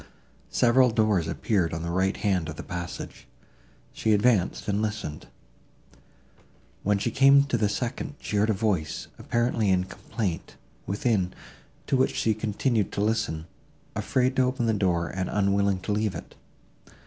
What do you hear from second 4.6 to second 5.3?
and listened.